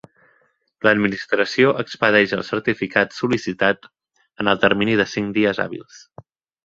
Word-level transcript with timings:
L'Administració 0.85 1.73
expedeix 1.83 2.33
el 2.37 2.41
certificat 2.49 3.13
sol·licitat 3.17 3.87
en 4.45 4.51
el 4.55 4.63
termini 4.65 4.97
de 5.03 5.07
cinc 5.13 5.35
dies 5.37 5.63
hàbils. 5.67 6.01